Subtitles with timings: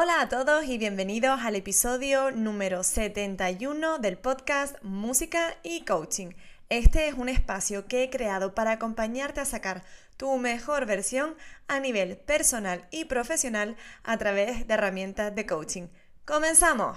[0.00, 6.34] Hola a todos y bienvenidos al episodio número 71 del podcast Música y Coaching.
[6.68, 9.82] Este es un espacio que he creado para acompañarte a sacar
[10.16, 11.34] tu mejor versión
[11.66, 13.74] a nivel personal y profesional
[14.04, 15.88] a través de herramientas de coaching.
[16.24, 16.96] ¡Comenzamos!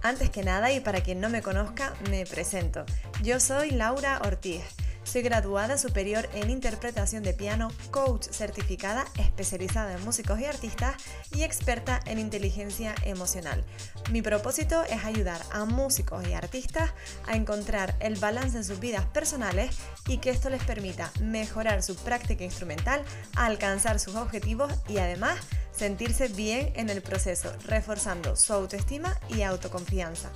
[0.00, 2.86] Antes que nada y para quien no me conozca, me presento.
[3.22, 4.64] Yo soy Laura Ortiz
[5.04, 10.96] soy graduada superior en interpretación de piano, coach certificada especializada en músicos y artistas
[11.32, 13.64] y experta en inteligencia emocional.
[14.10, 16.92] Mi propósito es ayudar a músicos y artistas
[17.26, 19.76] a encontrar el balance en sus vidas personales
[20.08, 23.02] y que esto les permita mejorar su práctica instrumental,
[23.36, 25.38] alcanzar sus objetivos y además
[25.72, 30.30] sentirse bien en el proceso, reforzando su autoestima y autoconfianza.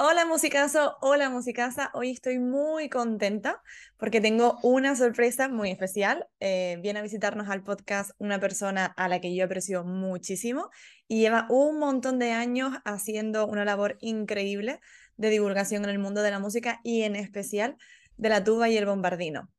[0.00, 1.90] Hola musicazo, hola musicaza.
[1.92, 3.62] Hoy estoy muy contenta
[3.96, 6.28] porque tengo una sorpresa muy especial.
[6.38, 10.70] Eh, viene a visitarnos al podcast una persona a la que yo aprecio muchísimo
[11.08, 14.80] y lleva un montón de años haciendo una labor increíble
[15.16, 17.76] de divulgación en el mundo de la música y en especial
[18.16, 19.50] de la tuba y el bombardino.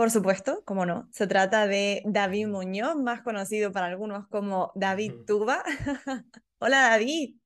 [0.00, 5.12] Por supuesto, como no, se trata de David Muñoz, más conocido para algunos como David
[5.26, 5.62] Tuba.
[6.58, 7.36] Hola David,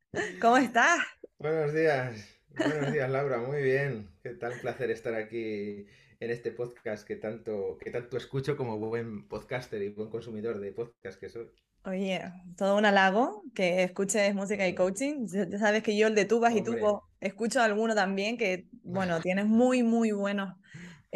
[0.41, 1.01] ¿cómo estás?
[1.37, 4.09] Buenos días, buenos días Laura, muy bien.
[4.23, 5.87] Qué tal placer estar aquí
[6.21, 10.71] en este podcast que tanto, que tanto escucho como buen podcaster y buen consumidor de
[10.71, 11.51] podcast que soy.
[11.85, 12.23] Oye,
[12.57, 15.27] todo un halago que escuches música y coaching.
[15.27, 19.47] Ya sabes que yo el de tubas y tubo escucho alguno también que, bueno, tienes
[19.47, 20.55] muy, muy buenos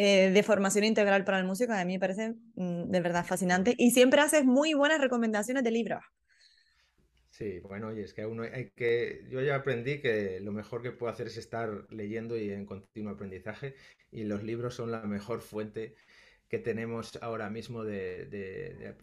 [0.00, 1.72] eh, de formación integral para el músico.
[1.72, 5.72] A mí me parece mm, de verdad fascinante y siempre haces muy buenas recomendaciones de
[5.72, 6.04] libros.
[7.30, 9.26] Sí, bueno, y es que uno hay que.
[9.28, 13.12] Yo ya aprendí que lo mejor que puedo hacer es estar leyendo y en continuo
[13.12, 13.74] aprendizaje,
[14.12, 15.96] y los libros son la mejor fuente
[16.48, 18.94] que tenemos ahora mismo de,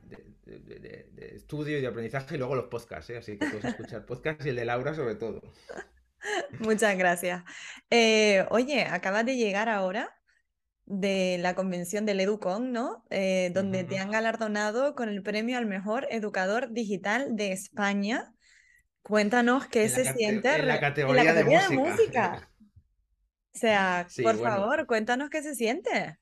[1.17, 3.17] estudio y de aprendizaje, y luego los podcasts, ¿eh?
[3.17, 5.41] así que puedes escuchar podcasts y el de Laura sobre todo.
[6.59, 7.43] Muchas gracias.
[7.89, 10.14] Eh, oye, acabas de llegar ahora
[10.85, 13.03] de la convención del Educon, ¿no?
[13.09, 18.33] Eh, donde te han galardonado con el premio al mejor educador digital de España.
[19.01, 22.49] Cuéntanos qué se siente en la categoría, de, música.
[23.53, 26.19] O sea, por favor, cuéntanos qué se siente.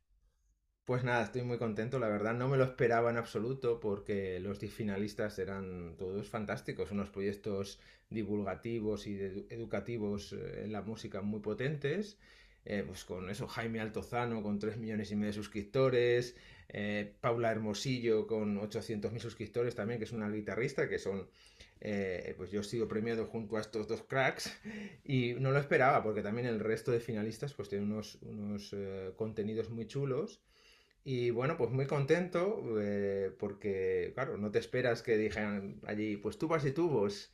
[0.85, 4.59] Pues nada, estoy muy contento, la verdad no me lo esperaba en absoluto porque los
[4.59, 7.79] finalistas eran todos fantásticos, unos proyectos
[8.11, 9.17] divulgativos y
[9.49, 12.19] educativos eh, en la música muy potentes
[12.65, 16.35] eh, pues con eso, Jaime Altozano con 3 millones y medio de suscriptores,
[16.69, 21.27] eh, Paula Hermosillo con 800.000 suscriptores también, que es una guitarrista, que son,
[21.81, 24.49] eh, pues yo he sido premiado junto a estos dos cracks
[25.03, 28.73] y no lo esperaba porque también el resto de finalistas pues tienen unos, unos
[29.17, 30.41] contenidos muy chulos.
[31.05, 32.63] Y bueno, pues muy contento
[33.37, 37.29] porque, claro, no te esperas que dijeran allí, pues tubas y tubos.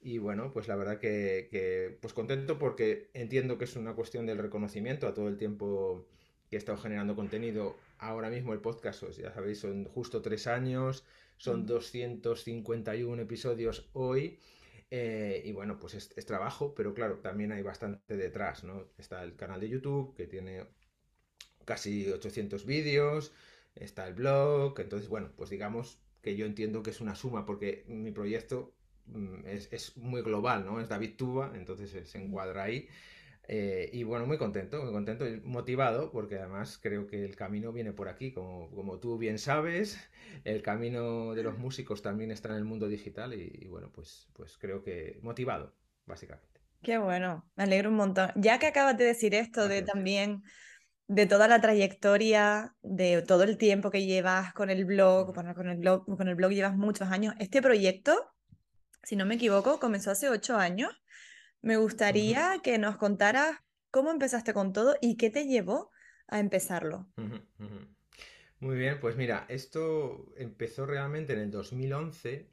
[0.00, 4.38] Y bueno, pues la verdad que, pues contento porque entiendo que es una cuestión del
[4.38, 6.06] reconocimiento a todo el tiempo
[6.48, 7.76] que he estado generando contenido.
[7.98, 11.04] Ahora mismo el podcast, ya sabéis, son justo tres años,
[11.36, 13.20] son 251 mm.
[13.20, 14.38] episodios hoy.
[14.90, 18.86] Eh, y bueno, pues es, trabajo, pero claro, también hay bastante detrás, ¿no?
[18.96, 20.64] Está el canal de YouTube que tiene
[21.64, 23.32] casi 800 vídeos,
[23.74, 27.84] está el blog, entonces bueno, pues digamos que yo entiendo que es una suma porque
[27.88, 28.74] mi proyecto
[29.12, 30.80] Mm, es, muy global, ¿no?
[30.80, 32.88] Es David Tuba, entonces se encuadra ahí.
[33.50, 37.72] Eh, y bueno, muy contento, muy contento y motivado, porque además creo que el camino
[37.72, 39.98] viene por aquí, como, como tú bien sabes,
[40.44, 44.58] el camino de los músicos también está en el mundo digital y, bueno, pues, pues
[44.58, 45.74] creo que motivado,
[46.04, 46.60] básicamente.
[46.82, 48.30] Qué bueno, me alegro un montón.
[48.36, 50.42] Ya que acabas de decir esto de también
[51.06, 55.78] de toda la trayectoria, de todo el tiempo que llevas con el blog, con el
[55.78, 58.30] blog, con el blog llevas muchos años, este proyecto
[59.02, 60.90] si no me equivoco, comenzó hace ocho años.
[61.60, 63.58] Me gustaría que nos contaras
[63.90, 65.90] cómo empezaste con todo y qué te llevó
[66.28, 67.08] a empezarlo.
[68.60, 72.50] Muy bien, pues mira, esto empezó realmente en el 2011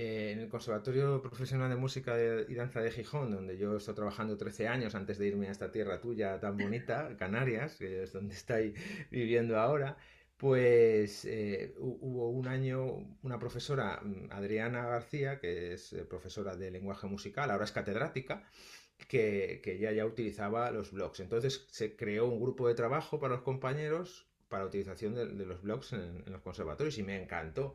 [0.00, 2.16] eh, en el Conservatorio Profesional de Música
[2.46, 5.72] y Danza de Gijón, donde yo estoy trabajando 13 años antes de irme a esta
[5.72, 8.74] tierra tuya tan bonita, Canarias, que es donde estoy
[9.10, 9.96] viviendo ahora
[10.38, 12.84] pues eh, hubo un año
[13.22, 18.44] una profesora, mm, Adriana García, que es eh, profesora de lenguaje musical, ahora es catedrática,
[19.08, 21.20] que, que ya, ya utilizaba los blogs.
[21.20, 25.62] Entonces se creó un grupo de trabajo para los compañeros para la utilización de, los
[25.62, 27.74] blogs en, los conservatorios y me encantó.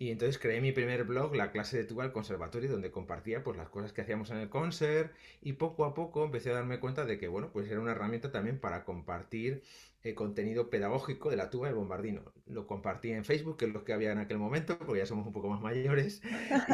[0.00, 3.58] Y entonces creé mi primer blog, la clase de tuba al conservatorio, donde compartía pues
[3.58, 7.04] las cosas que hacíamos en el concert y poco a poco empecé a darme cuenta
[7.04, 9.62] de que, bueno, pues era una herramienta también para compartir
[10.02, 12.22] eh, contenido pedagógico de la tuba del bombardino.
[12.46, 15.26] Lo compartí en Facebook, que es lo que había en aquel momento, porque ya somos
[15.26, 16.22] un poco más mayores,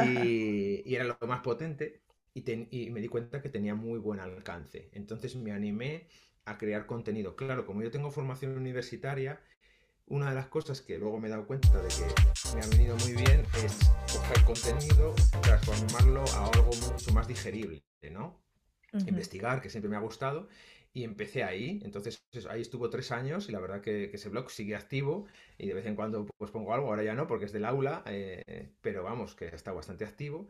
[0.05, 1.99] y, era lo más potente,
[2.33, 4.87] y me di cuenta que tenía muy buen alcance.
[4.93, 6.07] Entonces me animé
[6.45, 7.35] a crear contenido.
[7.35, 9.41] Claro, como yo tengo formación universitaria,
[10.07, 12.95] una de las cosas que luego me he dado cuenta de que me ha venido
[12.97, 13.77] muy bien es
[14.11, 18.39] coger contenido, transformarlo a algo mucho más digerible, ¿no?
[19.05, 20.47] Investigar, que siempre me ha gustado,
[20.93, 21.81] y empecé ahí.
[21.83, 25.25] Entonces ahí estuvo tres años y la verdad que, ese blog sigue activo
[25.57, 28.03] y de vez en cuando pues pongo algo, ahora ya no porque es del aula,
[28.07, 30.49] eh, pero vamos, que está bastante activo.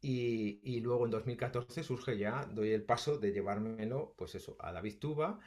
[0.00, 4.70] Y, y, luego en 2014 surge ya, doy el paso de llevármelo, pues eso, a
[4.70, 5.40] David Tuba,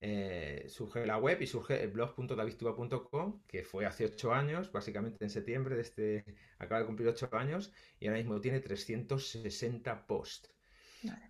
[0.00, 5.30] eh, surge la web y surge el blog.davidtuba.com, que fue hace ocho años, básicamente en
[5.30, 6.24] septiembre de este,
[6.58, 10.50] acaba de cumplir ocho años, y ahora mismo tiene 360 posts.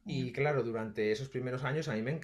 [0.05, 2.19] Y claro, durante esos primeros años a mí me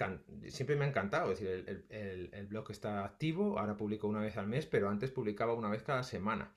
[0.50, 1.32] siempre me ha encantado.
[1.32, 5.54] Es decir, el, blog está activo, ahora publico una vez al mes, pero antes publicaba
[5.54, 6.54] una vez cada semana.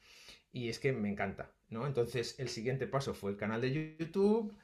[0.51, 1.85] Y es que me encanta, ¿no?
[1.85, 4.55] Entonces el siguiente paso fue el canal de YouTube.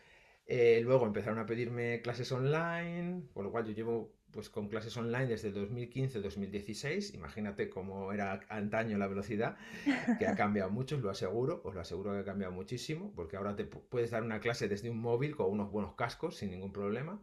[0.46, 4.95] Eh, luego empezaron a pedirme clases online, por lo cual yo llevo pues con clases
[4.97, 7.13] online desde 2015-2016.
[7.13, 9.56] Imagínate cómo era antaño la velocidad,
[10.19, 13.38] que ha cambiado mucho, os lo aseguro, os lo aseguro que ha cambiado muchísimo, porque
[13.38, 16.74] ahora te puedes dar una clase desde un móvil con unos buenos cascos sin ningún
[16.74, 17.21] problema.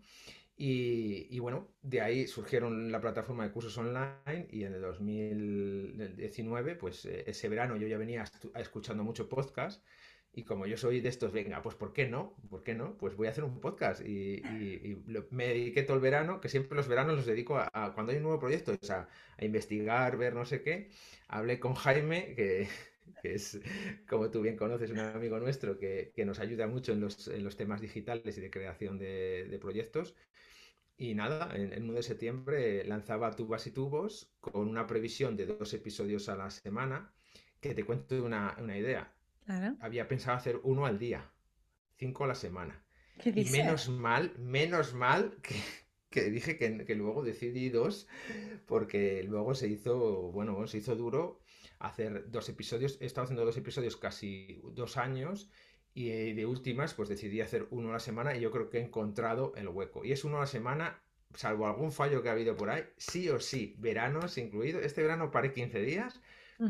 [0.63, 7.07] Y, bueno, de ahí surgieron la plataforma de cursos online y en el 2019, pues
[7.07, 8.25] eh, ese verano yo ya venía
[8.55, 9.83] escuchando mucho podcast
[10.33, 12.37] y como yo soy de estos, venga, pues ¿por qué no?
[12.49, 12.97] ¿Por qué no?
[12.99, 14.01] Pues voy a hacer un podcast.
[14.07, 14.43] Y,
[15.31, 18.25] me dediqué todo el verano, que siempre los veranos los dedico a, cuando hay un
[18.25, 20.91] nuevo proyecto, o sea, a investigar, ver no sé qué.
[21.29, 22.69] Hablé con Jaime, que,
[23.25, 23.61] es,
[24.09, 27.57] como tú bien conoces, un amigo nuestro que, nos ayuda mucho en los, en los,
[27.57, 30.15] temas digitales y de creación de, proyectos.
[30.97, 35.47] Y nada, en el 1 de septiembre lanzaba Tubas y Tubos con una previsión de
[35.47, 37.13] dos episodios a la semana,
[37.61, 39.13] que te cuento una, una idea
[39.81, 41.31] había pensado hacer uno al día,
[41.97, 42.83] cinco a la semana.
[43.25, 45.37] y menos mal, menos mal
[46.11, 48.09] que, dije que, luego decidí dos,
[48.67, 51.41] porque luego se hizo, bueno, se hizo duro
[51.79, 52.99] hacer dos episodios.
[53.01, 55.51] He estado haciendo dos episodios casi dos años
[55.95, 58.83] y de últimas, pues decidí hacer uno a la semana y yo creo que he
[58.83, 60.05] encontrado el hueco.
[60.05, 61.03] Y es uno a la semana,
[61.35, 64.81] salvo algún fallo que ha habido por ahí, sí o sí, veranos incluido.
[64.81, 66.21] Este verano paré 15 días,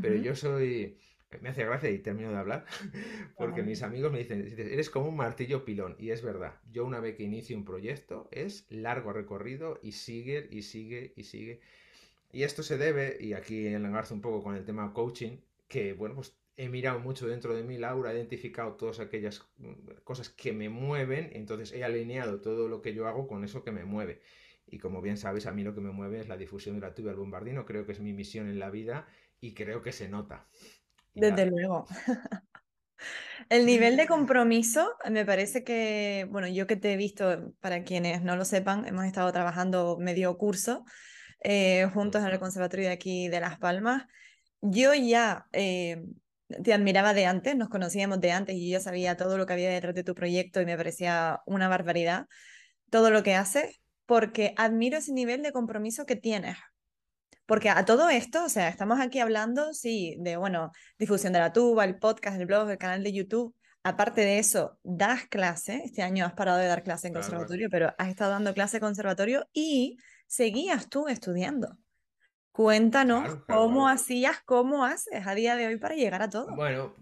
[0.00, 0.96] pero yo soy
[1.38, 2.66] me hace gracia y termino de hablar,
[3.36, 7.00] porque mis amigos me dicen, eres como un martillo pilón, y es verdad, yo una
[7.00, 11.60] vez que inicio un proyecto es largo recorrido y sigue y sigue y sigue.
[12.32, 15.38] Y esto se debe, y aquí enlagarzo un poco con el tema coaching,
[15.68, 20.02] que bueno, pues he mirado mucho dentro de mí, Laura, he identificado todas aquellas mm,
[20.04, 23.72] cosas que me mueven, entonces he alineado todo lo que yo hago con eso que
[23.72, 24.20] me mueve.
[24.66, 26.94] Y como bien sabes, a mí lo que me mueve es la difusión de la
[26.94, 29.08] tuba al bombardino, creo que es mi misión en la vida
[29.40, 30.46] y creo que se nota.
[31.14, 31.86] Desde luego.
[33.48, 38.22] El nivel de compromiso, me parece que, bueno, yo que te he visto, para quienes
[38.22, 40.84] no lo sepan, hemos estado trabajando medio curso
[41.42, 44.04] eh, juntos en el conservatorio de aquí de Las Palmas.
[44.60, 46.02] Yo ya eh,
[46.62, 49.70] te admiraba de antes, nos conocíamos de antes y yo sabía todo lo que había
[49.70, 52.26] detrás de tu proyecto y me parecía una barbaridad
[52.90, 56.56] todo lo que haces, porque admiro ese nivel de compromiso que tienes
[57.50, 61.52] porque a todo esto, o sea, estamos aquí hablando, sí, de, bueno, difusión de la
[61.52, 63.56] tuba, el podcast, el blog, el canal de YouTube.
[63.82, 65.82] Aparte de eso, das clase.
[65.84, 68.82] Este año has parado de dar clase en conservatorio, pero has estado dando clase en
[68.82, 71.76] conservatorio y seguías tú estudiando.
[72.52, 76.54] Cuéntanos cómo hacías, cómo haces a día de hoy para llegar a todo.
[76.54, 76.94] Bueno,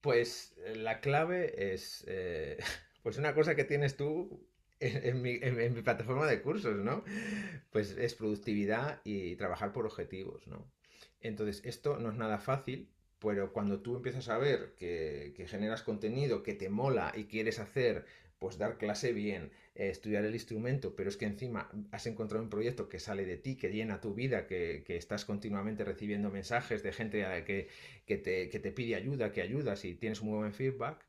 [0.00, 2.56] pues eh, la clave es, eh,
[3.02, 4.48] pues una cosa que tienes tú
[4.82, 5.38] en, mi,
[5.82, 7.04] plataforma de cursos, ¿no?
[7.70, 10.70] Pues es productividad y trabajar por objetivos, ¿no?
[11.20, 12.88] Entonces, esto no es nada fácil,
[13.20, 18.04] pero cuando tú empiezas a ver que, generas contenido, que te mola y quieres hacer,
[18.40, 22.50] pues dar clase bien, eh, estudiar el instrumento, pero es que encima has encontrado un
[22.50, 26.92] proyecto que sale de ti, que llena tu vida, que, estás continuamente recibiendo mensajes de
[26.92, 27.68] gente que,
[28.04, 31.04] que, te, que te pide ayuda, que ayudas y tienes un buen feedback,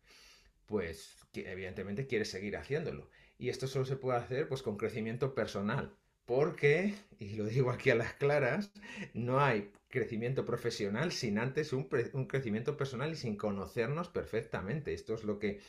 [0.67, 3.09] pues evidentemente quieres seguir haciéndolo.
[3.37, 5.95] Y esto solo se puede hacer pues con crecimiento personal.
[6.25, 8.71] Porque, y lo digo aquí a las claras,
[9.13, 11.83] no hay crecimiento profesional sin antes un,
[12.27, 14.93] crecimiento personal y sin conocernos perfectamente.
[14.93, 15.59] Esto es lo que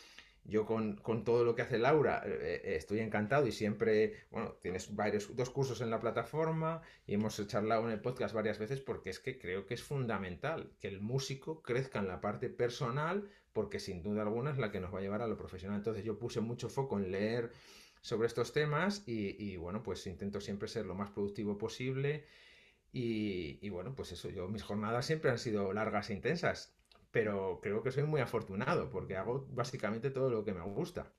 [0.44, 4.94] yo con, todo lo que hace Laura eh, eh, estoy encantado y siempre, bueno, tienes
[4.94, 9.10] varios, dos cursos en la plataforma y hemos charlado en el podcast varias veces porque
[9.10, 13.80] es que creo que es fundamental que el músico crezca en la parte personal porque
[13.80, 15.78] sin duda alguna es la que nos va a llevar a lo profesional.
[15.78, 17.52] Entonces yo puse mucho foco en leer
[18.02, 22.26] sobre estos temas y, bueno, pues intento siempre ser lo más productivo posible
[22.92, 26.74] y, y bueno, pues eso, yo mis jornadas siempre han sido largas e intensas
[27.14, 31.12] pero creo que soy muy afortunado porque hago básicamente todo lo que me gusta.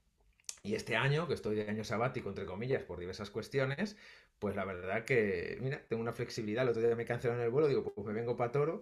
[0.66, 3.98] Y este año, que estoy de año sabático, entre comillas, por diversas cuestiones,
[4.40, 6.64] pues la verdad que, mira, tengo una flexibilidad.
[6.64, 8.82] El otro día me cancelaron el vuelo, digo, pues me vengo para Toro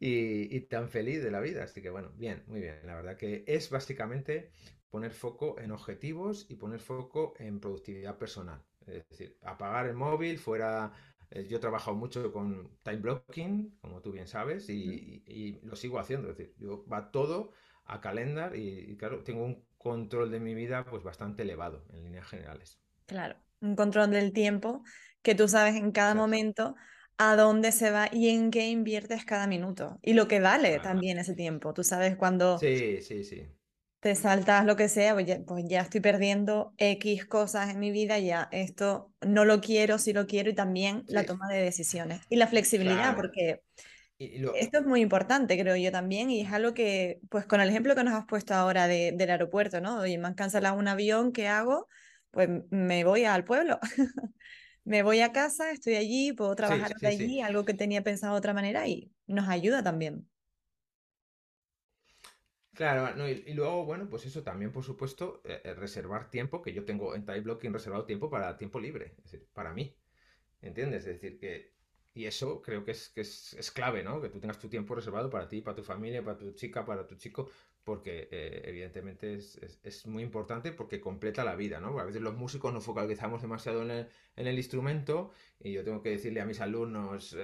[0.00, 1.64] y, tan feliz de la vida.
[1.64, 2.78] Así que bueno, bien, muy bien.
[2.86, 4.52] La verdad que es básicamente
[4.88, 8.62] poner foco en objetivos y poner foco en productividad personal.
[8.86, 10.94] Es decir, apagar el móvil, fuera
[11.30, 15.98] eh, yo he trabajado mucho con time blocking, como tú bien sabes, y, lo sigo
[15.98, 16.30] haciendo.
[16.30, 17.52] Es decir, yo va todo
[17.84, 22.26] a calendar y, claro, tengo un control de mi vida pues bastante elevado en líneas
[22.26, 22.78] generales.
[23.06, 24.82] Claro, un control del tiempo
[25.22, 26.74] que tú sabes en cada momento
[27.16, 29.98] a dónde se va y en qué inviertes cada minuto.
[30.02, 31.74] Y lo que vale también ese tiempo.
[31.74, 32.58] Tú sabes cuando...
[32.58, 33.46] Sí, sí, sí
[34.00, 37.90] te saltas lo que sea, pues ya, pues ya, estoy perdiendo X cosas en mi
[37.90, 42.20] vida, ya esto no lo quiero, sí lo quiero, y también la toma de decisiones.
[42.28, 43.62] Y la flexibilidad, porque
[44.18, 47.94] esto es muy importante, creo yo también, y es algo que, pues con el ejemplo
[47.94, 50.00] que nos has puesto ahora de, del aeropuerto, ¿no?
[50.00, 51.86] Oye, me han cancelado un avión, ¿qué hago?
[52.30, 53.78] Pues me voy al pueblo.
[54.84, 58.38] me voy a casa, estoy allí, puedo trabajar de allí, algo que tenía pensado de
[58.38, 60.28] otra manera, y nos ayuda también.
[62.74, 66.84] Claro, y, luego, bueno, pues eso también, por supuesto, eh, eh, reservar tiempo, que yo
[66.84, 69.96] tengo en Time Blocking reservado tiempo para tiempo libre, es decir, para mí,
[70.62, 71.06] ¿entiendes?
[71.06, 71.77] Es decir, que,
[72.14, 74.20] y eso creo que es, que es, clave, ¿no?
[74.20, 77.06] Que tú tengas tu tiempo reservado para ti, para tu familia, para tu chica, para
[77.06, 77.50] tu chico,
[77.84, 81.98] porque eh, evidentemente es, muy importante porque completa la vida, ¿no?
[81.98, 86.02] a veces los músicos nos focalizamos demasiado en el, en el instrumento y yo tengo
[86.02, 87.36] que decirle a mis alumnos,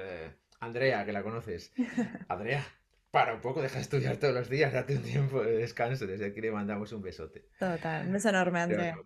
[0.61, 1.73] Andrea, que la conoces,
[2.29, 2.67] Andrea
[3.15, 6.05] para un poco, deja de estudiar todos los días, date un tiempo de descanso.
[6.05, 7.49] Desde aquí le mandamos un besote.
[7.61, 8.99] Total, un beso enorme, Andrea.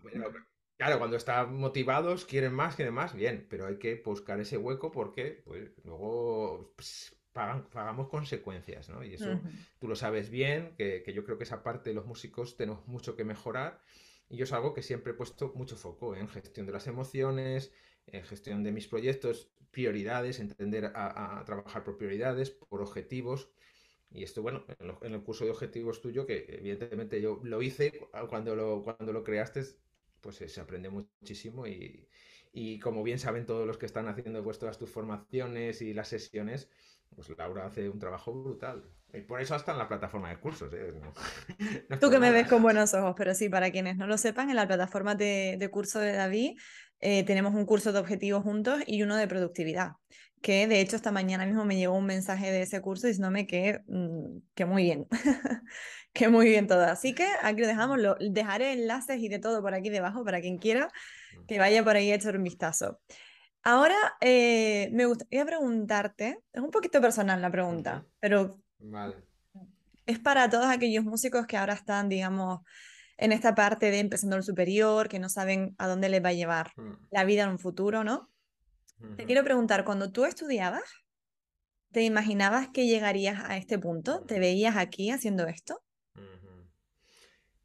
[0.79, 4.91] Claro, cuando están motivados, quieren más, quieren más, bien, pero hay que buscar ese hueco
[4.91, 9.03] porque pues, luego pues, pagamos consecuencias, ¿no?
[9.03, 9.39] Y eso
[9.77, 13.15] tú lo sabes bien, que, yo creo que esa parte de los músicos tenemos mucho
[13.15, 13.81] que mejorar.
[14.29, 17.73] Y yo es algo que siempre he puesto mucho foco en gestión de las emociones,
[18.07, 23.51] en gestión de mis proyectos, prioridades, entender a trabajar por prioridades, por objetivos
[24.11, 24.65] y esto, bueno,
[25.01, 29.23] en, el curso de objetivos tuyo, que evidentemente yo lo hice cuando lo, cuando lo
[29.23, 29.63] creaste,
[30.21, 32.07] pues se aprende muchísimo y,
[32.51, 36.07] y como bien saben todos los que están haciendo pues, todas tus formaciones y las
[36.07, 36.69] sesiones,
[37.15, 38.83] pues Laura hace un trabajo brutal.
[39.13, 40.71] Y por eso hasta en la plataforma de cursos.
[40.73, 40.93] ¿eh?
[42.01, 44.55] Tú que me ves con buenos ojos, pero sí, para quienes no lo sepan, en
[44.55, 46.57] la plataforma de, de curso de David
[46.99, 49.93] eh, tenemos un curso de objetivos juntos y uno de productividad
[50.41, 53.81] que de hecho esta mañana mismo me llegó un mensaje de ese curso diciéndome que,
[53.87, 55.07] mm, que muy bien,
[56.19, 56.83] que muy bien todo.
[56.83, 60.41] Así que aquí lo dejamos, lo, dejaré enlaces y de todo por aquí debajo para
[60.41, 60.91] quien quiera
[61.47, 62.99] que vaya por ahí a echar un vistazo.
[63.63, 68.59] Ahora eh, me gustaría preguntarte, es un poquito personal la pregunta, pero
[70.05, 72.61] es para todos aquellos músicos que ahora están, digamos,
[73.15, 76.33] en esta parte de empezando el superior, que no saben a dónde les va a
[76.33, 77.07] llevar mm.
[77.11, 78.29] la vida en un futuro, ¿no?
[79.15, 80.83] Te quiero preguntar, cuando tú estudiabas,
[81.93, 84.25] ¿te imaginabas que llegarías a este punto?
[84.25, 85.81] ¿Te veías aquí haciendo esto?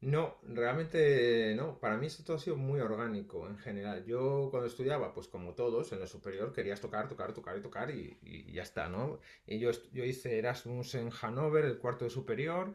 [0.04, 1.78] No, realmente no.
[1.80, 4.04] Para mí esto ha sido muy orgánico en general.
[4.04, 7.90] Yo cuando estudiaba, pues como todos, en lo superior querías tocar, tocar, tocar y tocar
[7.90, 9.18] y, ya está, ¿no?
[9.46, 12.74] Y yo, yo hice Erasmus en Hannover, el cuarto de superior.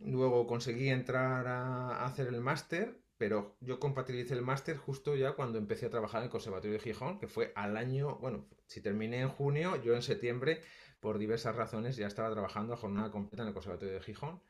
[0.00, 5.58] Luego conseguí entrar a hacer el máster pero yo compatibilicé el máster justo ya cuando
[5.58, 9.20] empecé a trabajar en el Conservatorio de Gijón, que fue al año, bueno, si terminé
[9.20, 10.62] en junio, yo en septiembre,
[11.00, 14.40] por diversas razones, ya estaba trabajando a jornada completa en el Conservatorio de Gijón,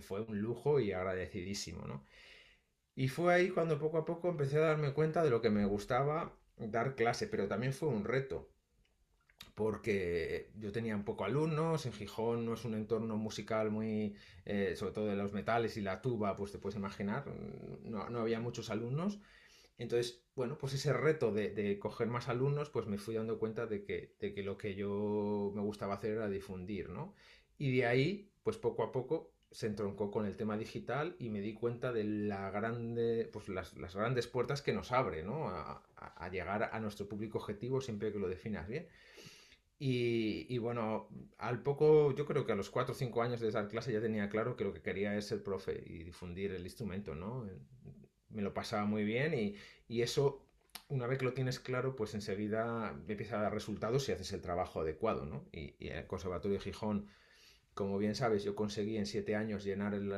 [0.00, 2.04] fue un lujo y agradecidísimo, ¿no?
[2.94, 5.66] Y fue ahí cuando poco a poco empecé a darme cuenta de lo que me
[5.66, 8.50] gustaba dar clase, pero también fue un reto,
[9.54, 14.74] porque yo tenía un poco alumnos, en Gijón no es un entorno musical muy, eh,
[14.76, 17.26] sobre todo de los metales y la tuba, pues te puedes imaginar,
[17.82, 19.20] no, había muchos alumnos.
[19.78, 23.84] Entonces, bueno, pues ese reto de, coger más alumnos, pues me fui dando cuenta de
[23.84, 27.14] que, de que lo que yo me gustaba hacer era difundir, ¿no?
[27.58, 31.40] Y de ahí, pues poco a poco se entroncó con el tema digital y me
[31.40, 35.48] di cuenta de la grande, pues las, grandes puertas que nos abre, ¿no?
[35.48, 38.86] A, a, llegar a nuestro público objetivo siempre que lo definas bien.
[39.78, 41.08] Y, bueno,
[41.38, 44.00] al poco, yo creo que a los 4 o 5 años de dar clase ya
[44.02, 47.48] tenía claro que lo que quería es ser profe y difundir el instrumento, ¿no?
[48.28, 49.54] Me lo pasaba muy bien y,
[49.88, 50.46] y eso,
[50.88, 54.42] una vez que lo tienes claro, pues enseguida empieza a dar resultados si haces el
[54.42, 55.46] trabajo adecuado, ¿no?
[55.50, 57.08] Y, y el Conservatorio de Gijón,
[57.76, 60.10] como bien sabes, yo conseguí en 7 años llenar el,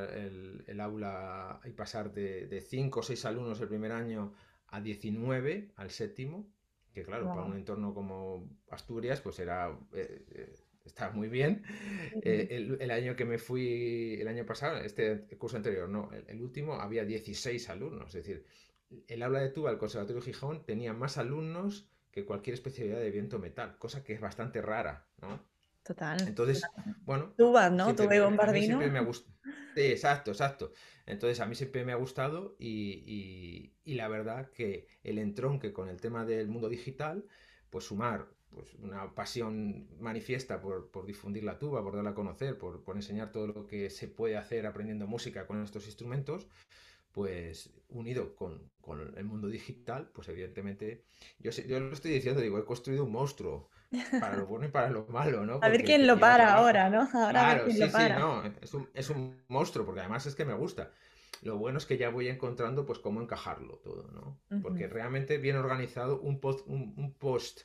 [0.65, 4.33] el, aula y pasar de 5 o 6 alumnos el primer año
[4.67, 6.49] a 19 al séptimo
[6.93, 9.77] que claro, para un entorno como Asturias, pues era...
[9.93, 11.63] Eh, eh, está muy bien.
[12.23, 16.75] Eh, el, año que me fui, el año pasado, este curso anterior, no, el, último,
[16.75, 18.15] había 16 alumnos.
[18.15, 18.45] Es decir,
[19.07, 23.37] el aula de tuba del Conservatorio Gijón tenía más alumnos que cualquier especialidad de viento
[23.37, 25.45] metal, cosa que es bastante rara, ¿no?
[25.89, 26.21] Total.
[26.27, 26.61] Entonces,
[27.03, 27.33] bueno.
[27.35, 27.95] Tuba, ¿no?
[27.95, 28.77] Tuve bombardino.
[28.77, 29.31] Siempre me gusta.
[29.73, 30.71] Sí, exacto, exacto.
[31.07, 35.99] Entonces a mí siempre me ha gustado y, la verdad que el entronque con el
[35.99, 37.25] tema del mundo digital,
[37.71, 42.83] pues sumar pues, una pasión manifiesta por, difundir la tuba, por darla a conocer, por,
[42.95, 46.47] enseñar todo lo que se puede hacer aprendiendo música con estos instrumentos,
[47.11, 48.69] pues unido con,
[49.17, 51.03] el mundo digital, pues evidentemente,
[51.37, 53.69] yo, yo lo estoy diciendo, digo, he construido un monstruo
[54.19, 55.59] para lo bueno y para lo malo, ¿no?
[55.61, 57.07] a ver quién lo para ahora, ¿no?
[57.13, 58.43] Ahora sí, sí, no,
[58.93, 60.91] es un, monstruo, porque además es que me gusta.
[61.41, 64.61] Lo bueno es que ya voy encontrando pues cómo encajarlo todo, ¿no?
[64.61, 67.61] Porque realmente bien organizado, un post, un, post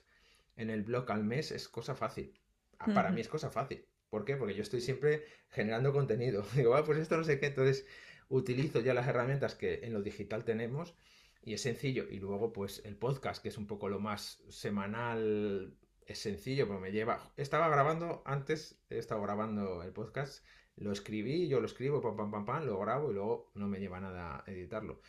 [0.56, 2.38] en el blog al mes es cosa fácil.
[2.78, 3.84] Ah, para mí es cosa fácil.
[4.10, 4.36] ¿Por qué?
[4.36, 6.44] Porque yo estoy siempre generando contenido.
[6.54, 7.84] Digo, ah, pues esto no sé qué, entonces
[8.36, 10.94] utilizo ya las herramientas que en lo digital tenemos
[11.42, 12.06] y es sencillo.
[12.10, 15.76] Y luego, pues el podcast, que es un poco lo más semanal,
[16.06, 17.32] es sencillo, pero me lleva.
[17.36, 20.44] Estaba grabando antes, he estado grabando el podcast,
[20.76, 23.78] lo escribí, yo lo escribo, pam, pam, pam, pam, lo grabo y luego no me
[23.78, 25.00] lleva nada editarlo.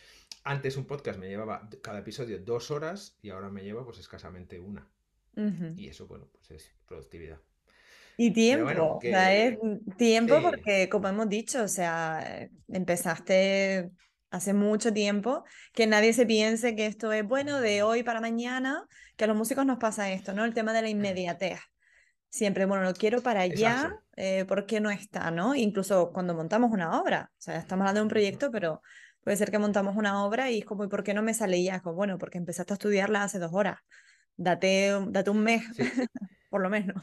[0.43, 4.59] Antes un podcast me llevaba cada episodio dos horas y ahora me lleva pues escasamente
[4.59, 4.87] una.
[5.75, 7.39] Y eso, bueno, pues es productividad.
[8.17, 9.57] Y tiempo, o sea, es
[9.97, 13.91] tiempo porque, como hemos dicho, o sea, empezaste
[14.29, 15.43] hace mucho tiempo,
[15.73, 19.37] que nadie se piense que esto es bueno de hoy para mañana, que a los
[19.37, 20.45] músicos nos pasa esto, ¿no?
[20.45, 21.59] El tema de la inmediatez.
[22.29, 25.55] Siempre, bueno, lo quiero para allá, eh, ¿por qué no está, no?
[25.55, 28.81] Incluso cuando montamos una obra, o sea, estamos hablando de un proyecto, pero
[29.23, 31.63] puede ser que montamos una obra y es como, ¿y por qué no me sale
[31.63, 31.79] ya?
[31.81, 33.77] Como, bueno, porque empezaste a estudiarla hace dos horas,
[34.35, 35.63] date, date un mes,
[36.49, 37.01] por lo menos.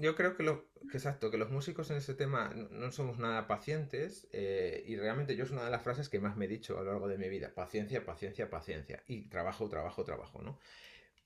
[0.00, 4.26] Yo creo que lo, exacto, que los músicos en ese tema no, somos nada pacientes
[4.32, 6.82] eh, y realmente yo es una de las frases que más me he dicho a
[6.82, 10.58] lo largo de mi vida, paciencia, paciencia, paciencia y trabajo, trabajo, trabajo, ¿no?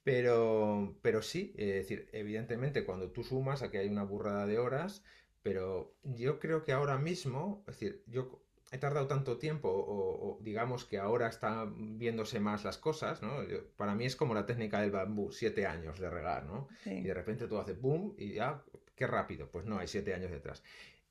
[0.03, 5.05] Pero, pero sí, es decir, evidentemente cuando tú sumas, aquí hay una burrada de horas,
[5.43, 8.44] pero yo creo que ahora mismo, es decir, yo
[8.75, 13.37] he tardado tanto tiempo o, digamos que ahora están viéndose más las cosas, ¿no?
[13.77, 16.69] para mí es como la técnica del bambú, siete años de regar, ¿no?
[16.85, 18.65] Y de repente todo hace boom y ya
[18.97, 19.49] qué rápido.
[19.49, 20.65] Pues no, hay siete años detrás.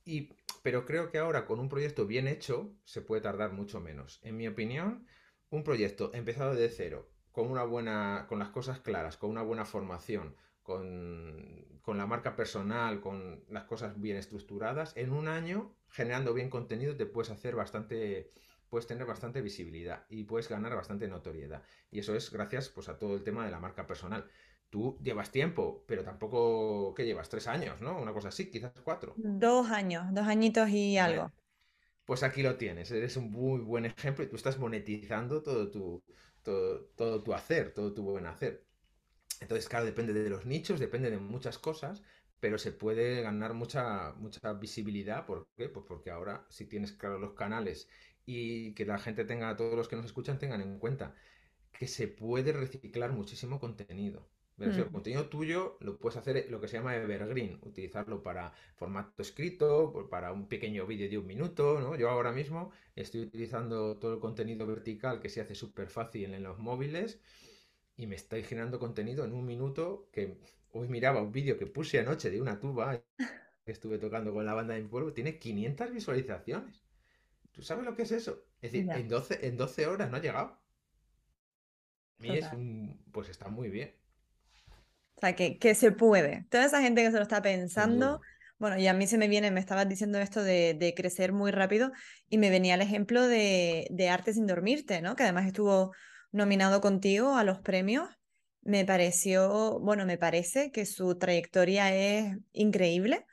[0.04, 4.20] Y, pero creo que ahora con un proyecto bien hecho se puede tardar mucho menos.
[4.24, 5.08] En mi opinión,
[5.50, 9.64] un proyecto empezado de cero, con una buena, con las cosas claras, con una buena
[9.64, 16.34] formación, con, con, la marca personal, con las cosas bien estructuradas, en un año, generando
[16.34, 18.32] bien contenido, te puedes hacer bastante,
[18.70, 21.64] puedes tener bastante visibilidad y puedes ganar bastante notoriedad.
[21.92, 24.26] Y eso es gracias pues, a todo el tema de la marca personal
[24.74, 27.30] tú llevas tiempo, pero tampoco, ¿qué llevas?
[27.30, 28.02] Tres años, ¿no?
[28.02, 29.14] Una cosa así, quizás cuatro.
[29.18, 31.32] Dos años, dos añitos y algo.
[32.06, 36.04] Pues aquí lo tienes, eres un muy buen ejemplo y tú estás monetizando todo tu,
[36.42, 38.66] todo, tu hacer, todo tu buen hacer.
[39.44, 42.02] Entonces, claro, depende de los nichos, depende de muchas cosas,
[42.40, 45.26] pero se puede ganar mucha, mucha visibilidad.
[45.26, 45.70] ¿Por qué?
[45.70, 47.90] Pues porque ahora, si tienes claro los canales
[48.26, 51.14] y que la gente tenga, todos los que nos escuchan tengan en cuenta
[51.74, 54.30] que se puede reciclar muchísimo contenido.
[54.58, 54.92] Pero el mm.
[54.92, 60.08] contenido tuyo lo puedes hacer eh, lo que se llama evergreen, utilizarlo para formato escrito,
[60.10, 61.96] para un pequeño vídeo de un minuto, ¿no?
[61.96, 66.44] Yo ahora mismo estoy utilizando todo el contenido vertical que se hace súper fácil en
[66.44, 67.20] los móviles
[67.96, 70.38] y me estoy generando contenido en un minuto que
[70.72, 73.04] hoy miraba un vídeo que puse anoche de una tuba
[73.66, 76.84] que estuve tocando con la banda de mi pueblo, tiene 500 visualizaciones.
[77.52, 78.46] ¿Tú sabes lo que es eso?
[78.62, 80.60] Es decir, en 12, en 12 horas no ha llegado.
[82.20, 83.04] A mí es un...
[83.12, 83.94] pues está muy bien.
[85.16, 86.46] O sea, que, que se puede.
[86.50, 88.22] Toda esa gente que se lo está pensando,
[88.58, 91.52] bueno, y a mí se me viene, me estabas diciendo esto de, de crecer muy
[91.52, 91.92] rápido
[92.30, 95.16] y me venía el ejemplo de, de Arte sin dormirte, ¿no?
[95.16, 95.94] Que además estuvo
[96.34, 98.10] nominado contigo a los premios.
[98.62, 103.26] Me pareció, bueno, me parece que su trayectoria es increíble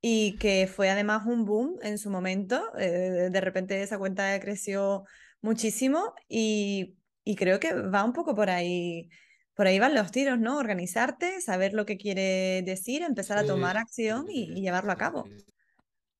[0.00, 2.62] y que fue además un boom en su momento.
[2.78, 5.04] Eh, de repente esa cuenta creció
[5.42, 9.10] muchísimo y, y creo que va un poco por ahí
[9.54, 10.58] por ahí van los tiros, ¿no?
[10.58, 15.24] Organizarte, saber lo que quiere decir, empezar a tomar acción y, y llevarlo a cabo.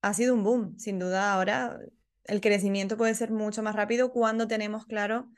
[0.01, 1.31] Ha sido un boom, sin duda.
[1.33, 1.77] Ahora
[2.23, 5.29] el crecimiento puede ser mucho más rápido cuando tenemos claro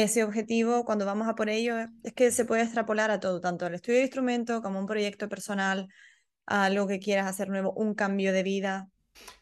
[0.00, 3.66] ese objetivo, cuando vamos a por ello, es que se puede extrapolar a todo, tanto
[3.66, 5.88] al estudio de instrumento como un proyecto personal,
[6.46, 8.88] a algo que quieras hacer nuevo, un cambio de vida.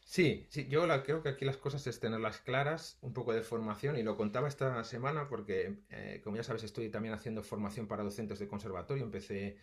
[0.03, 3.95] Sí, sí, yo creo que aquí las cosas es tenerlas claras, un poco de formación,
[3.95, 8.03] y lo contaba esta semana porque, eh, como ya sabes, estoy también haciendo formación para
[8.03, 9.05] docentes de conservatorio.
[9.05, 9.55] Empecé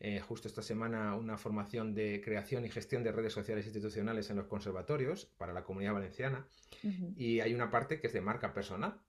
[0.00, 4.38] eh, justo esta semana una formación de creación y gestión de redes sociales institucionales en
[4.38, 6.48] los conservatorios para la comunidad valenciana,
[7.14, 9.00] y hay una parte que es de marca personal.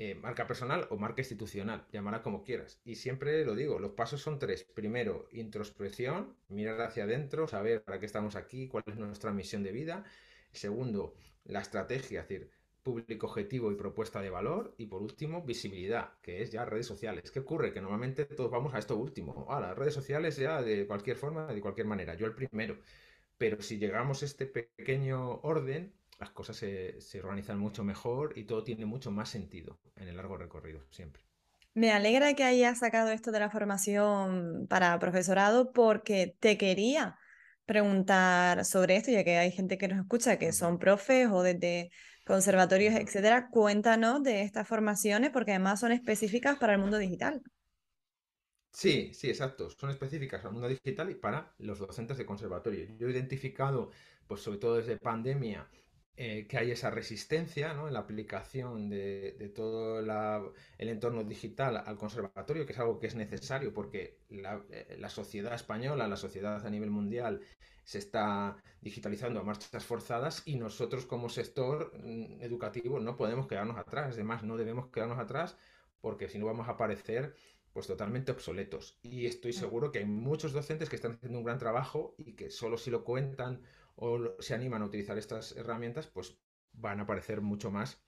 [0.00, 2.80] Eh, marca personal o marca institucional, llámala como quieras.
[2.84, 4.62] Y siempre lo digo, los pasos son tres.
[4.62, 9.72] Primero, introspección, mirar hacia adentro, saber para qué estamos aquí, cuál es nuestra misión de
[9.72, 10.04] vida.
[10.52, 12.50] Segundo, la estrategia, es decir,
[12.84, 14.72] público objetivo y propuesta de valor.
[14.78, 17.32] Y por último, visibilidad, que es ya redes sociales.
[17.32, 17.72] ¿Qué ocurre?
[17.72, 19.46] Que normalmente todos vamos a esto último.
[19.50, 22.14] A las redes sociales ya de cualquier forma, de cualquier manera.
[22.14, 22.78] Yo el primero.
[23.36, 28.64] Pero si llegamos a este pequeño orden, las cosas se, organizan mucho mejor y todo
[28.64, 31.22] tiene mucho más sentido en el largo recorrido, siempre.
[31.74, 37.16] Me alegra que hayas sacado esto de la formación para profesorado porque te quería
[37.66, 41.90] preguntar sobre esto, ya que hay gente que nos escucha que son profes o desde
[42.26, 43.48] conservatorios, etcétera.
[43.50, 47.42] Cuéntanos de estas formaciones porque además son específicas para el mundo digital.
[48.72, 49.70] Sí, sí, exacto.
[49.70, 52.86] Son específicas para el mundo digital y para los docentes de conservatorio.
[52.96, 53.90] Yo he identificado,
[54.26, 55.68] pues sobre todo desde pandemia,
[56.20, 57.86] eh, que hay esa resistencia ¿no?
[57.86, 63.14] en la aplicación de, todo el entorno digital al conservatorio, que es algo que es
[63.14, 67.40] necesario porque eh, la, sociedad española, la sociedad a nivel mundial,
[67.84, 73.78] se está digitalizando a marchas forzadas y nosotros como sector mm, educativo no podemos quedarnos
[73.78, 74.14] atrás.
[74.14, 75.56] Además, no debemos quedarnos atrás
[76.00, 77.36] porque si no vamos a parecer
[77.72, 78.98] pues totalmente obsoletos.
[79.02, 82.50] Y estoy seguro que hay muchos docentes que están haciendo un gran trabajo y que
[82.50, 83.62] solo si lo cuentan
[84.00, 86.38] o se animan a utilizar estas herramientas, pues
[86.72, 88.00] van a parecer mucho más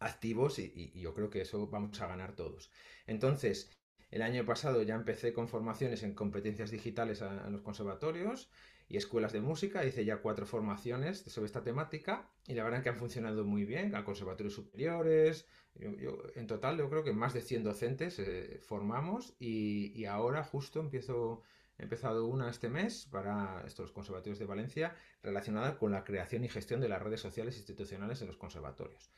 [0.00, 2.70] activos y, yo creo que eso vamos a ganar todos.
[3.06, 3.70] Entonces,
[4.10, 8.50] el año pasado ya empecé con formaciones en competencias digitales en los conservatorios
[8.88, 9.86] y escuelas de música.
[9.86, 13.94] Hice ya cuatro formaciones sobre esta temática y la verdad que han funcionado muy bien
[13.94, 15.46] a conservatorios superiores.
[15.76, 21.42] en total, yo creo que más de 100 docentes eh, formamos y, ahora justo empiezo
[21.82, 26.48] He empezado una este mes para estos conservatorios de Valencia relacionada con la creación y
[26.48, 29.10] gestión de las redes sociales institucionales en los conservatorios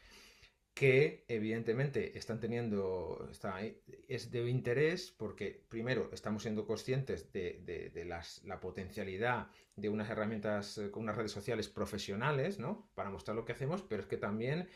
[0.72, 3.60] que evidentemente están teniendo, está,
[4.08, 11.04] es de interés porque primero estamos siendo conscientes de, la potencialidad de unas herramientas con
[11.04, 12.90] unas redes sociales profesionales, ¿no?
[12.94, 14.68] Para mostrar lo que hacemos, pero es que también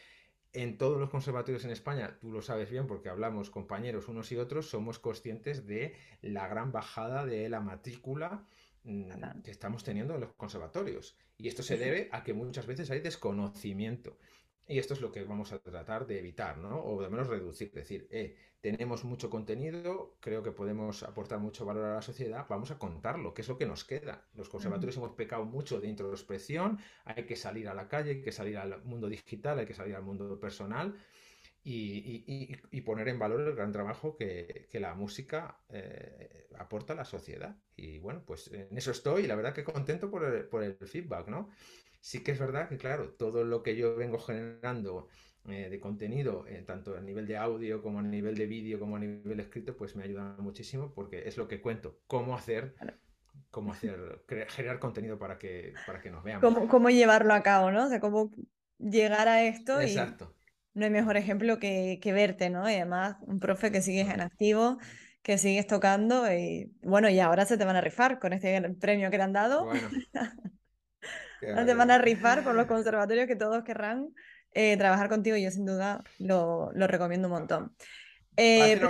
[0.52, 4.36] en todos los conservatorios en España, tú lo sabes bien porque hablamos compañeros unos y
[4.36, 8.46] otros, somos conscientes de la gran bajada de la matrícula
[8.84, 11.16] mm, que estamos teniendo en los conservatorios.
[11.36, 14.16] Y esto se debe a que muchas veces hay desconocimiento.
[14.70, 16.84] Y esto es lo que vamos a tratar de evitar, ¿no?
[16.84, 17.72] O de menos reducir.
[17.72, 22.70] Decir, eh, tenemos mucho contenido, creo que podemos aportar mucho valor a la sociedad, vamos
[22.70, 24.26] a contarlo, qué es lo que nos queda.
[24.34, 28.30] Los conservatorios hemos pecado mucho de introspección, hay que salir a la calle, hay que
[28.30, 30.94] salir al mundo digital, hay que salir al mundo personal.
[31.70, 37.56] Y, poner en valor el gran trabajo que, la música eh, aporta a la sociedad.
[37.76, 40.76] Y bueno, pues en eso estoy y la verdad que contento por el, por el
[40.76, 41.50] feedback, ¿no?
[42.08, 45.08] Sí que es verdad que, claro, todo lo que yo vengo generando
[45.46, 48.96] eh, de contenido, eh, tanto a nivel de audio como a nivel de vídeo, como
[48.96, 52.74] a nivel escrito, pues me ayuda muchísimo porque es lo que cuento, cómo hacer,
[53.50, 56.42] cómo hacer, generar contenido para que, para que nos veamos.
[56.42, 57.84] Cómo, cómo llevarlo a cabo, ¿no?
[57.84, 58.32] O sea, cómo
[58.78, 60.34] llegar a esto Exacto.
[60.72, 62.70] no hay mejor ejemplo que, que verte, ¿no?
[62.70, 64.78] Y además, un profe que sigues en activo,
[65.20, 69.10] que sigues tocando y bueno, y ahora se te van a rifar con este premio
[69.10, 69.66] que te han dado.
[69.66, 69.90] Bueno.
[71.42, 74.08] No te van a rifar por los conservatorios que todos querrán
[74.52, 75.36] eh, trabajar contigo.
[75.36, 77.74] Yo sin duda lo, lo recomiendo un montón.
[78.36, 78.80] Eh,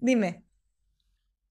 [0.00, 0.44] dime.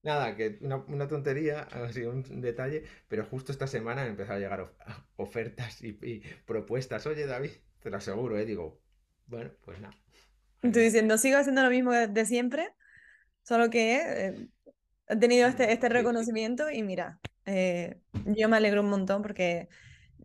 [0.01, 4.39] Nada, que una, una, tontería, así un detalle, pero justo esta semana han empezado a
[4.39, 4.73] llegar
[5.17, 7.05] ofertas y, propuestas.
[7.05, 8.45] Oye, David, te lo aseguro, ¿eh?
[8.45, 8.81] Digo,
[9.27, 9.95] bueno, pues nada.
[10.61, 12.69] Estoy diciendo, sigo haciendo lo mismo de siempre,
[13.43, 14.47] solo que eh,
[15.07, 19.69] he tenido este, este reconocimiento y mira, eh, yo me alegro un montón porque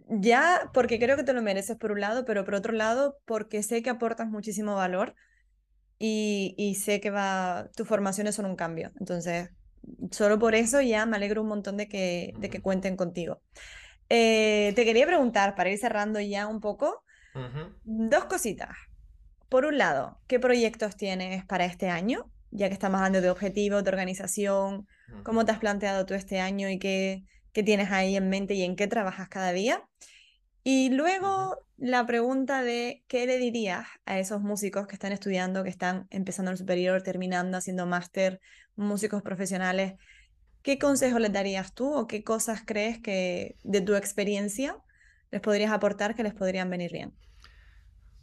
[0.09, 3.63] ya, porque creo que te lo mereces por un lado, pero por otro lado, porque
[3.63, 5.15] sé que aportas muchísimo valor
[5.99, 8.93] y, y sé que va, tus formaciones son un cambio.
[9.01, 9.51] Entonces,
[10.11, 13.41] solo por eso ya me alegro un montón de que, de que cuenten contigo.
[14.11, 17.03] Eh, te quería preguntar, para ir cerrando ya un poco,
[17.85, 18.77] dos cositas.
[19.49, 22.31] Por un lado, ¿qué proyectos tienes para este año?
[22.55, 24.87] ya que estamos hablando de objetivos, de organización,
[25.23, 28.63] ¿cómo te has planteado tú este año y qué, qué tienes ahí en mente y
[28.63, 29.83] en qué trabajas cada día?
[30.63, 35.71] Y luego la pregunta de qué le dirías a esos músicos que están estudiando, que
[35.71, 38.41] están empezando el superior, terminando, haciendo máster,
[38.77, 39.95] músicos profesionales.
[40.63, 44.77] ¿Qué consejo les darías tú o qué cosas crees que de tu experiencia
[45.31, 47.13] les podrías aportar que les podrían venir bien?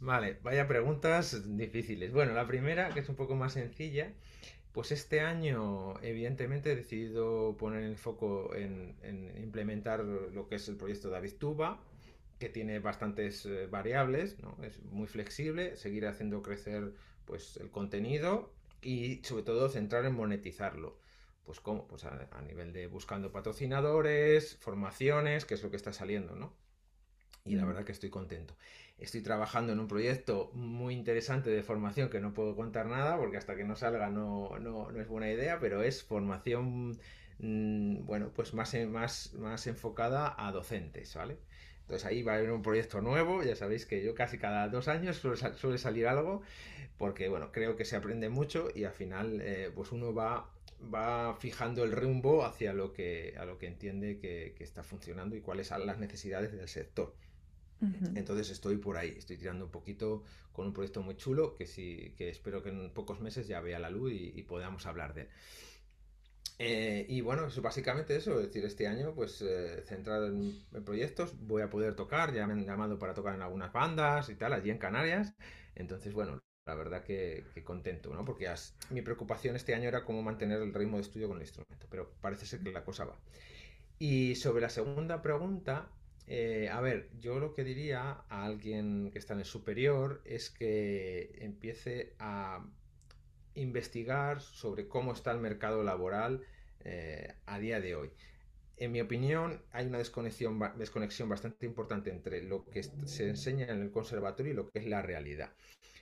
[0.00, 2.12] Vale, vaya preguntas difíciles.
[2.12, 4.12] Bueno, la primera, que es un poco más sencilla,
[4.72, 10.68] pues este año evidentemente he decidido poner el foco en, en implementar lo que es
[10.68, 11.80] el proyecto David Tuba,
[12.42, 14.56] que tiene bastantes eh, variables, ¿no?
[14.64, 16.92] es muy flexible, seguir haciendo crecer
[17.24, 20.98] pues, el contenido y sobre todo centrar en monetizarlo.
[21.44, 26.34] Pues como, pues a, nivel de buscando patrocinadores, formaciones, que es lo que está saliendo,
[26.34, 26.52] ¿no?
[27.44, 28.54] Y la verdad que estoy contento.
[28.98, 33.36] Estoy trabajando en un proyecto muy interesante de formación que no puedo contar nada porque
[33.36, 36.98] hasta que no salga no, no, no es buena idea, pero es formación,
[37.38, 41.38] mm, bueno, pues más, más, más enfocada a docentes, ¿vale?
[41.82, 44.88] Entonces ahí va a haber un proyecto nuevo, ya sabéis que yo casi cada dos
[44.88, 46.42] años suele, salir algo,
[46.96, 50.48] porque bueno, creo que se aprende mucho y al final eh, pues uno va,
[50.82, 55.40] va fijando el rumbo hacia lo que, a lo que entiende que, está funcionando y
[55.40, 57.14] cuáles son las necesidades del sector.
[58.14, 62.14] Entonces estoy por ahí, estoy tirando un poquito con un proyecto muy chulo que sí,
[62.16, 65.28] que espero que en pocos meses ya vea la luz y podamos hablar de él.
[66.64, 71.34] Eh, y bueno, es básicamente eso, es decir, este año pues eh, centrado en, proyectos,
[71.40, 74.52] voy a poder tocar, ya me han llamado para tocar en algunas bandas y tal,
[74.52, 75.34] allí en Canarias,
[75.74, 78.24] entonces bueno, la verdad que, contento, ¿no?
[78.24, 78.48] Porque
[78.90, 82.12] mi preocupación este año era cómo mantener el ritmo de estudio con el instrumento, pero
[82.20, 83.18] parece ser que la cosa va.
[83.98, 85.90] Y sobre la segunda pregunta,
[86.26, 90.50] eh, a ver, yo lo que diría a alguien que está en el superior es
[90.50, 92.66] que empiece a
[93.54, 96.44] investigar sobre cómo está el mercado laboral
[96.84, 98.10] eh, a día de hoy.
[98.76, 103.82] En mi opinión, hay una desconexión, desconexión bastante importante entre lo que se enseña en
[103.82, 105.52] el conservatorio y lo que es la realidad.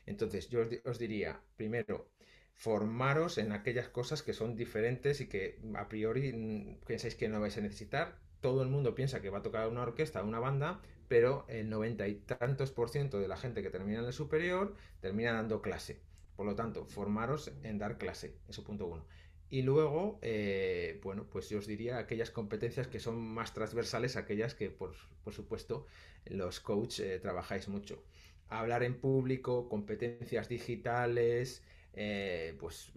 [0.07, 2.09] Entonces, yo os, diría, primero,
[2.55, 7.57] formaros en aquellas cosas que son diferentes y que a priori pensáis que no vais
[7.59, 8.19] a necesitar.
[8.41, 12.09] Todo el mundo piensa que va a tocar una orquesta, una banda, pero el noventa
[12.09, 16.01] y tantos por ciento de la gente que termina en el superior termina dando clase.
[16.37, 19.05] Por lo tanto, formaros en dar clase, eso punto uno.
[19.51, 24.55] Y luego, eh, bueno, pues yo os diría aquellas competencias que son más transversales, aquellas
[24.55, 24.95] que, por,
[25.33, 25.87] supuesto,
[26.25, 28.05] los coaches eh, trabajáis mucho.
[28.49, 32.93] Hablar en público, competencias digitales, eh, pues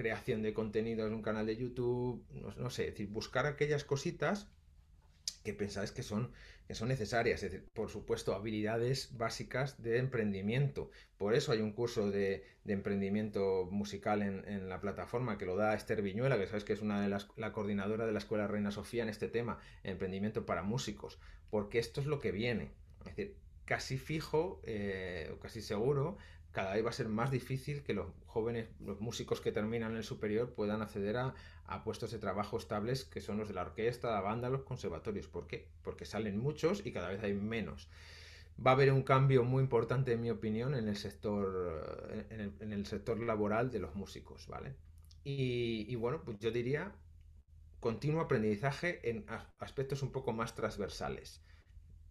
[0.00, 2.24] creación de contenido en un canal de YouTube,
[2.56, 4.48] no, sé, es decir, buscar aquellas cositas
[5.44, 6.32] que pensáis que son,
[6.66, 7.42] que son necesarias.
[7.42, 10.90] Es decir, por supuesto, habilidades básicas de emprendimiento.
[11.18, 16.00] Por eso hay un curso de, emprendimiento musical en, la plataforma que lo da Esther
[16.00, 19.02] Viñuela, que sabes que es una de las, la coordinadora de la Escuela Reina Sofía
[19.02, 21.18] en este tema, emprendimiento para músicos.
[21.50, 22.70] Porque esto es lo que viene.
[23.00, 23.36] Es decir,
[23.66, 26.16] casi fijo, eh, casi seguro,
[26.52, 30.04] cada vez va a ser más difícil que los jóvenes, los músicos que terminan el
[30.04, 31.34] superior puedan acceder a,
[31.84, 35.28] puestos de trabajo estables que son los de la orquesta, la banda, los conservatorios.
[35.28, 35.68] ¿Por qué?
[35.82, 37.88] Porque salen muchos y cada vez hay menos.
[38.64, 42.86] Va a haber un cambio muy importante, en mi opinión, en el sector, en el,
[42.86, 44.74] sector laboral de los músicos, ¿vale?
[45.22, 46.92] Y, y bueno, pues yo diría
[47.78, 49.24] continuo aprendizaje en
[49.58, 51.40] aspectos un poco más transversales.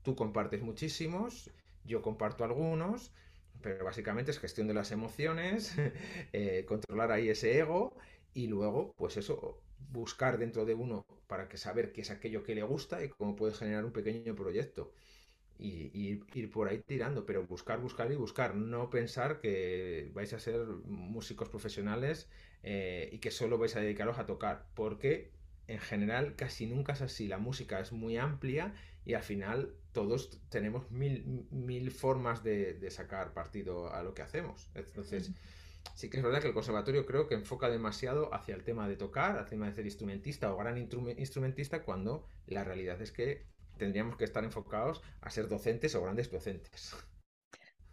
[0.02, 1.52] Tú compartes muchísimos,
[1.84, 3.14] yo comparto algunos,
[3.62, 5.76] pero básicamente es gestión de las emociones,
[6.34, 7.96] eh, controlar ahí ese ego
[8.34, 12.56] y luego, pues eso, buscar dentro de uno para que saber qué es aquello que
[12.56, 14.94] le gusta y cómo puede generar un pequeño proyecto.
[15.58, 18.56] Y, ir por ahí tirando, pero buscar, buscar y buscar.
[18.56, 22.30] No pensar que vais a ser músicos profesionales
[22.64, 25.32] eh, y que solo vais a dedicaros a tocar, porque
[25.70, 27.28] en general casi nunca es así.
[27.28, 28.74] La música es muy amplia
[29.06, 34.72] y al final todos tenemos mil, mil formas de, sacar partido a lo que hacemos.
[34.74, 35.32] Entonces,
[35.94, 38.98] sí que es verdad que el conservatorio creo que enfoca demasiado hacia el tema de
[38.98, 43.46] tocar, al tema de ser instrumentista o gran instrumentista, cuando la realidad es que
[43.78, 46.96] tendríamos que estar enfocados a ser docentes o grandes docentes.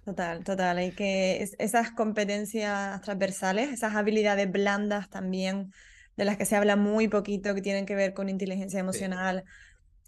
[0.03, 0.79] Total, total.
[0.79, 5.73] Hay que esas competencias transversales, esas habilidades blandas también,
[6.17, 9.45] de las que se habla muy poquito, que tienen que ver con inteligencia emocional,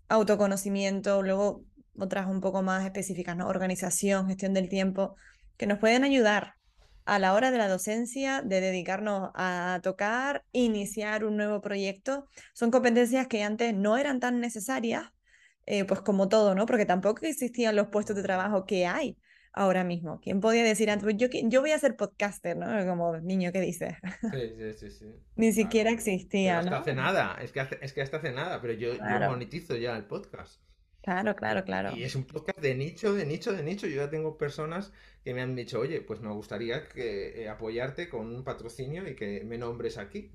[0.08, 1.64] autoconocimiento, luego
[1.98, 3.48] otras un poco más específicas, ¿no?
[3.48, 5.16] Organización, gestión del tiempo,
[5.56, 6.54] que nos pueden ayudar
[7.04, 12.26] a la hora de la docencia, de dedicarnos a tocar, iniciar un nuevo proyecto.
[12.52, 15.04] Son competencias que antes no eran tan necesarias,
[15.66, 16.66] eh, pues como todo, ¿no?
[16.66, 19.16] Porque tampoco existían los puestos de trabajo que hay
[19.52, 20.20] ahora mismo.
[20.20, 21.04] ¿Quién podía decir antes?
[21.04, 22.66] Pues yo, yo voy a ser podcaster, ¿no?
[22.86, 23.98] Como niño que dice.
[24.32, 25.06] Sí, sí, sí, sí.
[25.36, 26.76] Ni siquiera existía, hasta ¿no?
[26.76, 30.04] hace nada, es que, es que hasta hace nada, pero yo, yo monetizo ya el
[30.04, 30.60] podcast.
[31.08, 31.96] Claro, claro, claro.
[31.96, 33.86] Y es un podcast de nicho, de nicho, de nicho.
[33.86, 34.92] Yo ya tengo personas
[35.24, 39.14] que me han dicho, oye, pues me gustaría que, eh, apoyarte con un patrocinio y
[39.14, 40.30] que me nombres aquí.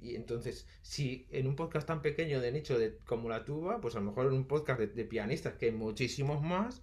[0.00, 3.94] Y, entonces, si en un podcast tan pequeño de nicho de, como la tuba, pues
[3.96, 6.82] a lo mejor en un podcast de, pianistas, que hay muchísimos más.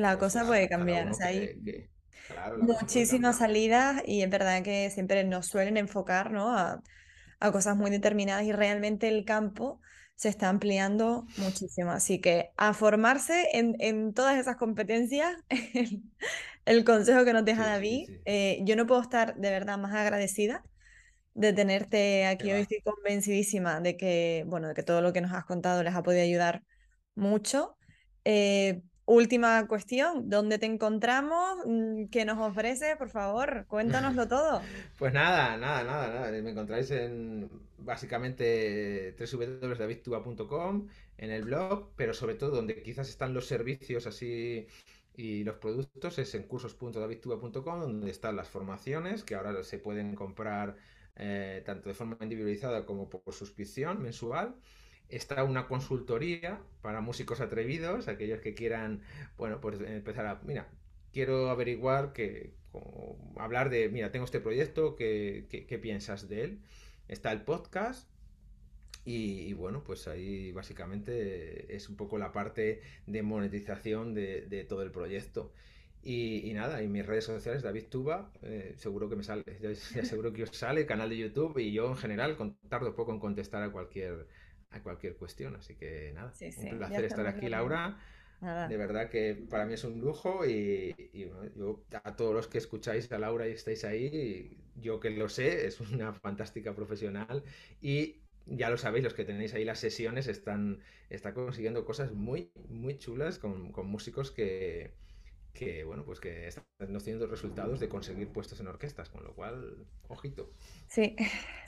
[0.00, 1.10] La cosa puede cambiar.
[1.22, 1.50] hay
[2.60, 6.56] muchísimas salidas y es verdad que siempre nos suelen enfocar ¿no?
[6.56, 6.82] a,
[7.40, 9.80] a cosas muy determinadas y realmente el campo
[10.20, 11.92] se está ampliando muchísimo.
[11.92, 15.34] Así que a formarse en, en todas esas competencias,
[16.66, 20.62] el, consejo que nos deja David, eh, yo no puedo estar de verdad más agradecida
[21.32, 22.60] de tenerte aquí hoy.
[22.60, 26.02] Estoy convencidísima de que, bueno, de que todo lo que nos has contado les ha
[26.02, 26.64] podido ayudar
[27.14, 27.78] mucho.
[28.26, 31.58] Eh, última cuestión, ¿dónde te encontramos?
[31.66, 32.96] Mm, ¿Qué nos ofreces?
[32.96, 34.62] Por favor, cuéntanoslo todo.
[34.98, 36.30] Pues nada, nada, nada, nada.
[36.30, 43.46] Me encontráis en básicamente www.davidtuba.com, en el blog, pero sobre todo donde quizás están los
[43.46, 44.66] servicios así
[45.16, 50.76] y los productos es en cursos.davidtuba.com, donde están las formaciones que ahora se pueden comprar
[51.16, 54.54] eh, tanto de forma individualizada como por suscripción mensual.
[55.10, 59.02] Está una consultoría para músicos atrevidos, aquellos que quieran,
[59.36, 60.68] bueno, pues empezar a, mira,
[61.12, 62.54] quiero averiguar que,
[63.36, 66.60] hablar de, mira, tengo este proyecto, ¿qué, qué piensas de él?
[67.10, 68.08] está el podcast.
[69.04, 74.92] Y, bueno, pues ahí básicamente es un poco la parte de monetización de, todo el
[74.92, 75.52] proyecto.
[76.02, 79.44] Y, nada, y mis redes sociales, David Tuba, eh, seguro que me sale,
[80.04, 82.36] seguro que os sale, canal de YouTube y yo en general
[82.68, 84.26] tardo poco en contestar a cualquier,
[84.70, 85.56] a cualquier cuestión.
[85.56, 87.98] Así que nada, un placer estar aquí, Laura.
[88.40, 90.94] De verdad que para mí es un lujo y,
[91.54, 95.66] yo a todos los que escucháis a Laura y estáis ahí, yo que lo sé,
[95.66, 97.44] es una fantástica profesional
[97.82, 100.80] y ya lo sabéis, los que tenéis ahí las sesiones están,
[101.10, 104.94] está consiguiendo cosas muy, muy chulas con, con músicos que,
[105.60, 109.84] que bueno, pues que están teniendo resultados de conseguir puestos en orquestas, con lo cual,
[110.08, 110.50] ojito.
[110.88, 111.14] Sí,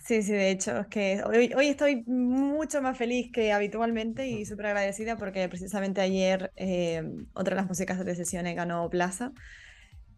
[0.03, 4.47] sí, sí, de hecho, es que hoy, hoy estoy mucho más feliz que habitualmente y
[4.47, 7.03] súper agradecida porque precisamente ayer eh,
[7.35, 9.33] otra de las músicas de sesiones ganó Plaza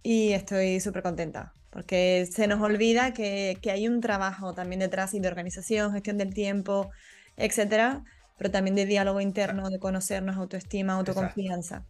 [0.04, 5.12] y estoy súper contenta porque se nos olvida que, que, hay un trabajo también detrás
[5.14, 6.92] y de organización, gestión del tiempo,
[7.36, 8.04] etcétera,
[8.38, 11.84] pero también de diálogo interno, de conocernos, autoestima, autoconfianza.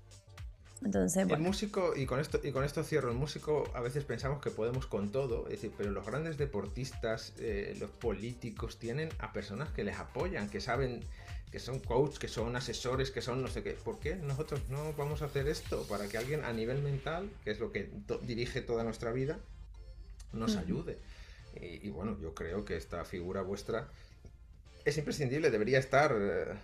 [0.82, 4.42] Entonces, El músico, y con, esto, y con esto cierro, el músico a veces pensamos
[4.42, 9.32] que podemos con todo, es decir, pero los grandes deportistas, eh, los políticos, tienen a
[9.32, 11.00] personas que les apoyan, que saben,
[11.50, 13.72] que son coaches, que son asesores, que son no sé qué.
[13.72, 15.87] ¿Por qué nosotros no vamos a hacer esto?
[15.88, 17.90] Para que alguien a nivel mental, que es lo que
[18.22, 19.38] dirige toda nuestra vida,
[20.32, 20.98] nos ayude.
[21.60, 23.88] Y, bueno, yo creo que esta figura vuestra
[24.84, 26.14] es imprescindible, debería estar...
[26.18, 26.54] Eh,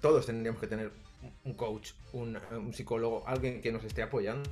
[0.00, 0.92] todos tendríamos que tener
[1.44, 2.38] un coach, un,
[2.72, 4.48] psicólogo, alguien que nos esté apoyando.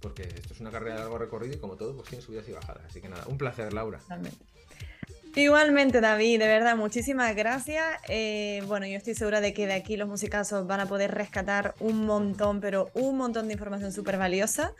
[0.00, 2.52] Porque esto es una carrera de largo recorrido y como todo, pues tiene subidas y
[2.52, 2.84] bajadas.
[2.86, 4.00] Así que nada, un placer, Laura.
[5.34, 7.84] Igualmente, David, de verdad, muchísimas gracias.
[8.08, 11.74] Eh, bueno, yo estoy segura de que de aquí los musicazos van a poder rescatar
[11.80, 14.74] un montón, pero un montón de información súper valiosa.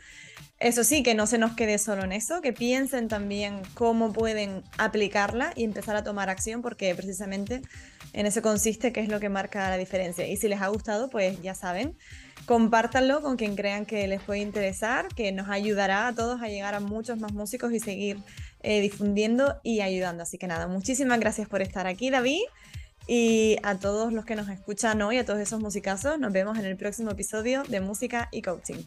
[0.59, 4.61] Eso sí, que no se nos quede solo en eso, que piensen también cómo pueden
[4.77, 7.63] aplicarla y empezar a tomar acción, porque precisamente
[8.13, 10.27] en eso consiste, que es lo que marca la diferencia.
[10.27, 11.97] Y si les ha gustado, pues ya saben,
[12.45, 16.75] compártanlo con quien crean que les puede interesar, que nos ayudará a todos a llegar
[16.75, 18.17] a muchos más músicos y seguir
[18.61, 20.23] eh, difundiendo y ayudando.
[20.23, 22.43] Así que nada, muchísimas gracias por estar aquí, David.
[23.07, 26.65] Y a todos los que nos escuchan hoy, a todos esos musicazos, nos vemos en
[26.65, 28.85] el próximo episodio de Música y Coaching.